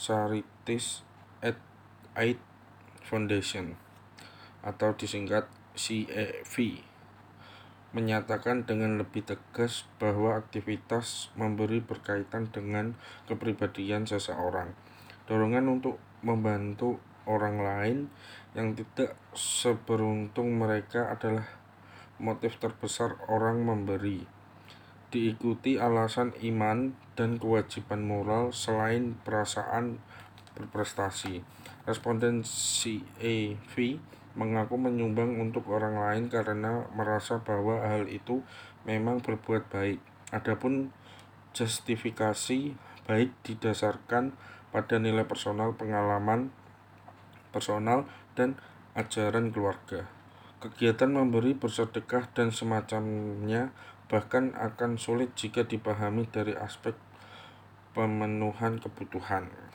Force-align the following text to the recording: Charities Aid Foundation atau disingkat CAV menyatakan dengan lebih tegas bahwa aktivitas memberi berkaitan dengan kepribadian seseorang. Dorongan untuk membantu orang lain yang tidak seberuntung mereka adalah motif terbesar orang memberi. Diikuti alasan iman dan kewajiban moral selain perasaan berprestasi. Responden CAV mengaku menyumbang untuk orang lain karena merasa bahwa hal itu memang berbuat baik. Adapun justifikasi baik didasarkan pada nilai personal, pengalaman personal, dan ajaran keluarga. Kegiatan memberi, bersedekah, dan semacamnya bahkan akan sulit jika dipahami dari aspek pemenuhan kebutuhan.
Charities 0.00 1.04
Aid 2.16 2.40
Foundation 3.04 3.76
atau 4.64 4.96
disingkat 4.96 5.44
CAV 5.76 6.80
menyatakan 7.92 8.64
dengan 8.64 8.96
lebih 8.96 9.28
tegas 9.28 9.84
bahwa 10.00 10.40
aktivitas 10.40 11.28
memberi 11.36 11.84
berkaitan 11.84 12.48
dengan 12.48 12.96
kepribadian 13.28 14.08
seseorang. 14.08 14.72
Dorongan 15.28 15.68
untuk 15.68 16.00
membantu 16.24 16.96
orang 17.28 17.60
lain 17.60 17.98
yang 18.56 18.72
tidak 18.72 19.20
seberuntung 19.36 20.56
mereka 20.56 21.12
adalah 21.12 21.44
motif 22.16 22.56
terbesar 22.56 23.20
orang 23.28 23.68
memberi. 23.68 24.39
Diikuti 25.10 25.74
alasan 25.74 26.30
iman 26.38 26.94
dan 27.18 27.42
kewajiban 27.42 28.06
moral 28.06 28.54
selain 28.54 29.18
perasaan 29.26 29.98
berprestasi. 30.54 31.42
Responden 31.82 32.46
CAV 32.46 33.74
mengaku 34.38 34.78
menyumbang 34.78 35.42
untuk 35.42 35.66
orang 35.74 35.98
lain 35.98 36.30
karena 36.30 36.86
merasa 36.94 37.42
bahwa 37.42 37.82
hal 37.82 38.06
itu 38.06 38.46
memang 38.86 39.18
berbuat 39.18 39.66
baik. 39.66 39.98
Adapun 40.30 40.94
justifikasi 41.50 42.78
baik 43.10 43.34
didasarkan 43.42 44.38
pada 44.70 45.02
nilai 45.02 45.26
personal, 45.26 45.74
pengalaman 45.74 46.54
personal, 47.50 48.06
dan 48.38 48.54
ajaran 48.94 49.50
keluarga. 49.50 50.06
Kegiatan 50.62 51.10
memberi, 51.10 51.58
bersedekah, 51.58 52.30
dan 52.30 52.54
semacamnya 52.54 53.74
bahkan 54.10 54.50
akan 54.58 54.98
sulit 54.98 55.38
jika 55.38 55.62
dipahami 55.62 56.26
dari 56.26 56.58
aspek 56.58 56.98
pemenuhan 57.94 58.82
kebutuhan. 58.82 59.69